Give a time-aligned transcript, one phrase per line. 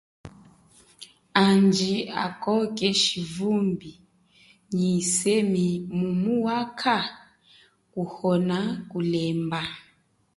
[1.45, 1.93] Andji,
[2.23, 3.91] ako keshi vumbi
[4.75, 5.65] nyi yisemi
[5.97, 6.97] mumu wa kha?
[7.91, 9.61] kuhonakulemba.